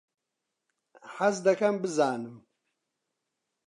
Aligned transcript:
حەز 1.15 1.35
دەکەم 1.47 1.75
بزانم. 1.83 2.35